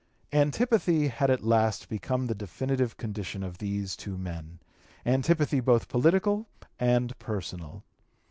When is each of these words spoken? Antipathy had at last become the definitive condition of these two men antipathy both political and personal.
Antipathy 0.33 1.09
had 1.09 1.29
at 1.29 1.43
last 1.43 1.87
become 1.87 2.25
the 2.25 2.33
definitive 2.33 2.97
condition 2.97 3.43
of 3.43 3.59
these 3.59 3.95
two 3.95 4.17
men 4.17 4.57
antipathy 5.05 5.59
both 5.59 5.87
political 5.87 6.47
and 6.79 7.15
personal. 7.19 7.83